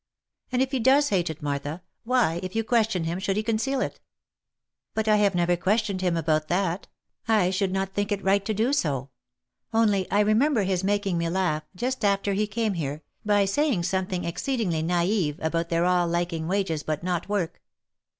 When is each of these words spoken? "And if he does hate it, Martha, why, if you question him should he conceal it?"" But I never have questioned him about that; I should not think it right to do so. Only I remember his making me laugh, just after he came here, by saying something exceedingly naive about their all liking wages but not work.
"And 0.51 0.63
if 0.63 0.71
he 0.71 0.79
does 0.79 1.09
hate 1.09 1.29
it, 1.29 1.43
Martha, 1.43 1.83
why, 2.05 2.39
if 2.41 2.55
you 2.55 2.63
question 2.63 3.03
him 3.03 3.19
should 3.19 3.37
he 3.37 3.43
conceal 3.43 3.81
it?"" 3.81 3.99
But 4.95 5.07
I 5.07 5.15
never 5.35 5.51
have 5.51 5.59
questioned 5.59 6.01
him 6.01 6.17
about 6.17 6.47
that; 6.47 6.87
I 7.27 7.51
should 7.51 7.71
not 7.71 7.93
think 7.93 8.11
it 8.11 8.23
right 8.23 8.43
to 8.45 8.53
do 8.55 8.73
so. 8.73 9.11
Only 9.71 10.09
I 10.09 10.21
remember 10.21 10.63
his 10.63 10.83
making 10.83 11.19
me 11.19 11.29
laugh, 11.29 11.65
just 11.75 12.03
after 12.03 12.33
he 12.33 12.47
came 12.47 12.73
here, 12.73 13.03
by 13.23 13.45
saying 13.45 13.83
something 13.83 14.25
exceedingly 14.25 14.81
naive 14.81 15.37
about 15.39 15.69
their 15.69 15.85
all 15.85 16.07
liking 16.07 16.47
wages 16.47 16.81
but 16.81 17.03
not 17.03 17.29
work. 17.29 17.61